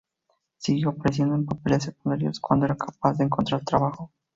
Siguió 0.57 0.89
apareciendo 0.89 1.35
en 1.35 1.45
papeles 1.45 1.83
secundarios, 1.83 2.39
cuando 2.39 2.65
era 2.65 2.75
capaz 2.75 3.13
de 3.19 3.25
encontrar 3.25 3.61
trabajo. 3.63 4.09